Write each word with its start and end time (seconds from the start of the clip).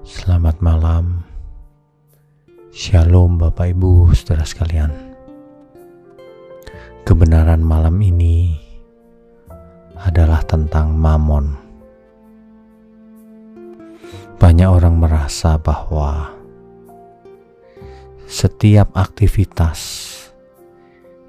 Selamat 0.00 0.64
malam. 0.64 1.28
Shalom 2.72 3.36
Bapak 3.36 3.76
Ibu, 3.76 4.16
Saudara 4.16 4.48
sekalian. 4.48 4.88
Kebenaran 7.04 7.60
malam 7.60 8.00
ini 8.00 8.56
adalah 10.00 10.40
tentang 10.48 10.96
mamon. 10.96 11.52
Banyak 14.40 14.68
orang 14.72 14.96
merasa 14.96 15.60
bahwa 15.60 16.32
setiap 18.24 18.96
aktivitas 18.96 19.76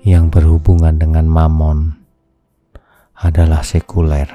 yang 0.07 0.31
berhubungan 0.31 0.95
dengan 0.95 1.27
mamon 1.27 1.99
adalah 3.19 3.67
sekuler. 3.67 4.31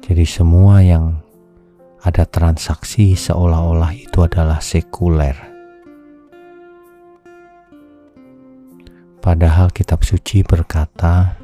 Jadi 0.00 0.24
semua 0.24 0.80
yang 0.80 1.21
ada 2.02 2.26
transaksi 2.26 3.14
seolah-olah 3.14 3.94
itu 3.94 4.26
adalah 4.26 4.58
sekuler. 4.58 5.38
Padahal 9.22 9.70
kitab 9.70 10.02
suci 10.02 10.42
berkata, 10.42 11.38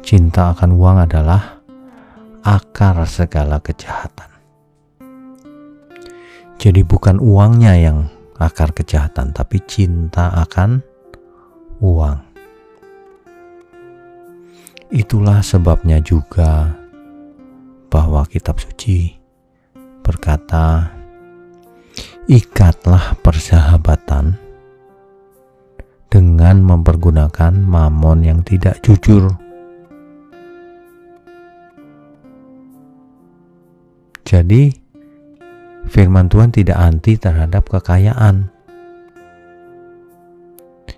cinta 0.00 0.56
akan 0.56 0.70
uang 0.72 0.98
adalah 1.04 1.60
akar 2.40 3.04
segala 3.04 3.60
kejahatan. 3.60 4.32
Jadi 6.56 6.80
bukan 6.80 7.20
uangnya 7.20 7.76
yang 7.76 8.08
akar 8.40 8.72
kejahatan, 8.72 9.36
tapi 9.36 9.60
cinta 9.68 10.32
akan 10.40 10.80
uang. 11.84 12.16
Itulah 14.88 15.44
sebabnya 15.44 16.00
juga 16.00 16.81
bahwa 17.92 18.24
kitab 18.24 18.56
suci 18.56 19.12
berkata, 20.00 20.96
"Ikatlah 22.24 23.20
persahabatan 23.20 24.40
dengan 26.08 26.64
mempergunakan 26.64 27.52
mamon 27.52 28.24
yang 28.24 28.40
tidak 28.40 28.80
jujur." 28.80 29.36
Jadi, 34.24 34.72
firman 35.92 36.32
Tuhan 36.32 36.48
tidak 36.48 36.80
anti 36.80 37.20
terhadap 37.20 37.68
kekayaan. 37.68 38.48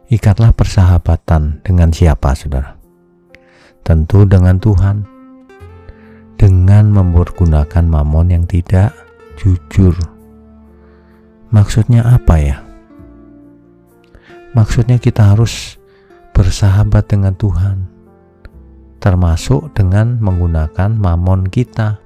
Ikatlah 0.07 0.55
persahabatan 0.55 1.59
dengan 1.67 1.91
siapa, 1.91 2.39
saudara? 2.39 2.79
Tentu 3.83 4.23
dengan 4.23 4.63
Tuhan 4.63 5.14
dengan 6.45 6.93
mempergunakan 6.93 7.89
mamon 7.89 8.29
yang 8.29 8.45
tidak 8.45 8.93
jujur. 9.41 9.97
Maksudnya 11.49 12.05
apa 12.05 12.37
ya? 12.37 12.61
Maksudnya 14.53 15.01
kita 15.01 15.33
harus 15.33 15.81
bersahabat 16.37 17.09
dengan 17.09 17.33
Tuhan, 17.33 17.89
termasuk 19.01 19.73
dengan 19.73 20.21
menggunakan 20.21 20.93
mamon 20.93 21.49
kita. 21.49 21.97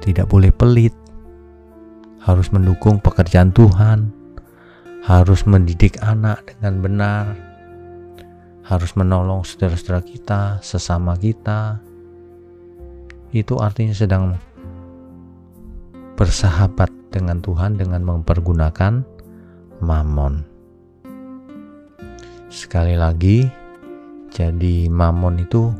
Tidak 0.00 0.24
boleh 0.24 0.48
pelit, 0.48 0.96
harus 2.24 2.48
mendukung 2.48 3.04
pekerjaan 3.04 3.52
Tuhan, 3.52 4.08
harus 5.04 5.44
mendidik 5.44 6.00
anak 6.00 6.56
dengan 6.56 6.74
benar, 6.80 7.24
harus 8.64 8.96
menolong 8.96 9.44
saudara-saudara 9.44 10.00
kita, 10.00 10.64
sesama 10.64 11.20
kita, 11.20 11.84
itu 13.34 13.58
artinya 13.58 13.90
sedang 13.90 14.38
bersahabat 16.14 17.10
dengan 17.10 17.42
Tuhan 17.42 17.74
dengan 17.74 18.06
mempergunakan 18.06 19.02
mamon. 19.82 20.46
Sekali 22.46 22.94
lagi, 22.94 23.42
jadi 24.30 24.86
mamon 24.86 25.42
itu 25.42 25.74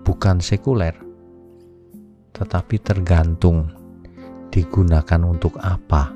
bukan 0.00 0.40
sekuler, 0.40 0.96
tetapi 2.32 2.80
tergantung 2.80 3.68
digunakan 4.48 5.20
untuk 5.28 5.60
apa, 5.60 6.08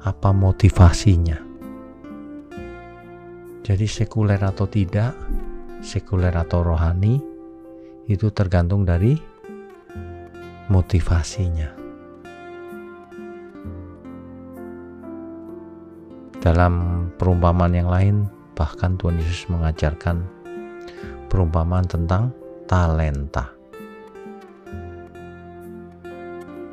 apa 0.00 0.30
motivasinya. 0.32 1.36
Jadi 3.62 3.86
sekuler 3.86 4.40
atau 4.40 4.64
tidak, 4.66 5.12
sekuler 5.84 6.32
atau 6.32 6.64
rohani, 6.64 7.31
itu 8.06 8.30
tergantung 8.34 8.82
dari 8.82 9.14
motivasinya. 10.72 11.70
Dalam 16.42 17.06
perumpamaan 17.14 17.70
yang 17.70 17.86
lain, 17.86 18.16
bahkan 18.58 18.98
Tuhan 18.98 19.14
Yesus 19.14 19.46
mengajarkan 19.46 20.26
perumpamaan 21.30 21.86
tentang 21.86 22.34
talenta. 22.66 23.46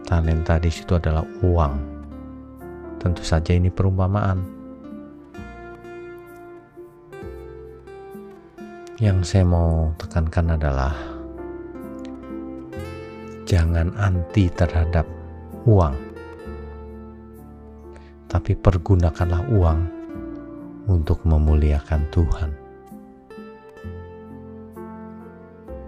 Talenta 0.10 0.58
di 0.58 0.74
situ 0.74 0.98
adalah 0.98 1.22
uang. 1.46 1.74
Tentu 2.98 3.22
saja 3.22 3.54
ini 3.54 3.70
perumpamaan. 3.70 4.42
Yang 8.98 9.32
saya 9.32 9.46
mau 9.46 9.94
tekankan 10.02 10.58
adalah 10.58 11.19
jangan 13.50 13.90
anti 13.98 14.46
terhadap 14.54 15.10
uang, 15.66 15.98
tapi 18.30 18.54
pergunakanlah 18.54 19.42
uang 19.50 19.80
untuk 20.86 21.26
memuliakan 21.26 22.06
Tuhan. 22.14 22.52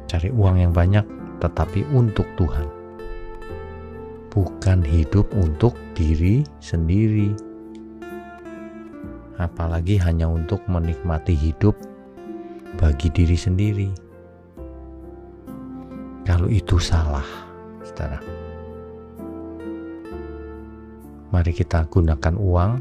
Cari 0.10 0.34
uang 0.34 0.58
yang 0.58 0.74
banyak, 0.74 1.06
tetapi 1.38 1.86
untuk 1.94 2.26
Tuhan, 2.34 2.66
bukan 4.34 4.82
hidup 4.82 5.30
untuk 5.38 5.78
diri 5.94 6.42
sendiri, 6.58 7.30
apalagi 9.38 10.02
hanya 10.02 10.26
untuk 10.26 10.66
menikmati 10.66 11.38
hidup 11.38 11.78
bagi 12.82 13.14
diri 13.14 13.38
sendiri. 13.38 13.90
Kalau 16.26 16.50
itu 16.50 16.82
salah 16.82 17.51
saudara. 17.92 18.24
Mari 21.32 21.52
kita 21.52 21.88
gunakan 21.92 22.36
uang 22.40 22.72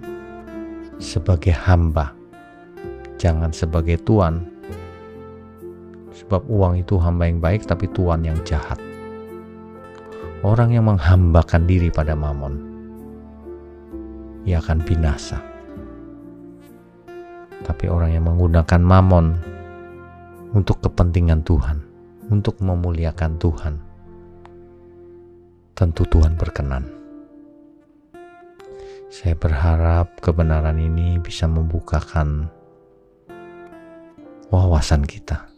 sebagai 1.03 1.54
hamba, 1.54 2.15
jangan 3.19 3.50
sebagai 3.50 3.98
tuan. 4.06 4.47
Sebab 6.15 6.47
uang 6.47 6.78
itu 6.78 6.94
hamba 6.98 7.26
yang 7.26 7.43
baik, 7.43 7.66
tapi 7.66 7.91
tuan 7.91 8.22
yang 8.22 8.38
jahat. 8.47 8.78
Orang 10.47 10.71
yang 10.71 10.87
menghambakan 10.87 11.66
diri 11.66 11.91
pada 11.91 12.15
mamon, 12.15 12.54
ia 14.47 14.62
akan 14.62 14.78
binasa. 14.82 15.42
Tapi 17.66 17.87
orang 17.87 18.15
yang 18.15 18.25
menggunakan 18.27 18.81
mamon 18.82 19.27
untuk 20.54 20.82
kepentingan 20.82 21.44
Tuhan, 21.47 21.82
untuk 22.32 22.59
memuliakan 22.59 23.37
Tuhan, 23.38 23.89
tentu 25.80 26.04
Tuhan 26.04 26.36
berkenan. 26.36 26.84
Saya 29.08 29.32
berharap 29.32 30.20
kebenaran 30.20 30.76
ini 30.76 31.16
bisa 31.16 31.48
membukakan 31.48 32.52
wawasan 34.52 35.08
kita 35.08 35.48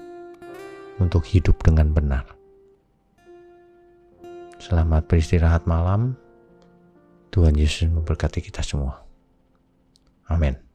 untuk 1.03 1.27
hidup 1.27 1.59
dengan 1.67 1.91
benar. 1.91 2.23
Selamat 4.63 5.11
beristirahat 5.11 5.67
malam. 5.67 6.15
Tuhan 7.35 7.59
Yesus 7.59 7.91
memberkati 7.91 8.39
kita 8.39 8.63
semua. 8.63 9.03
Amin. 10.31 10.72